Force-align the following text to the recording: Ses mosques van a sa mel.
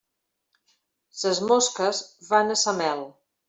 Ses 1.25 1.43
mosques 1.51 2.03
van 2.33 2.59
a 2.59 2.61
sa 2.67 2.79
mel. 2.83 3.09